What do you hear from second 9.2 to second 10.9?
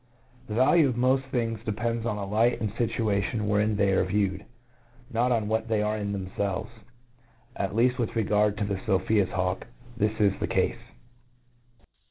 hawk, this is the cafe.